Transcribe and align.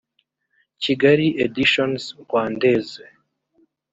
kigali 0.81 1.27
editions 1.45 2.03
rwandaises 2.21 3.09